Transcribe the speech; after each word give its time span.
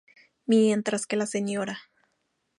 Mientras 0.47 1.05
que 1.05 1.15
la 1.15 1.27
Sra. 1.27 1.77